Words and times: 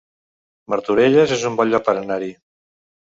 Martorelles 0.73 1.33
es 1.35 1.43
un 1.49 1.59
bon 1.59 1.69
lloc 1.73 1.85
per 1.91 1.95
anar-hi 1.99 2.31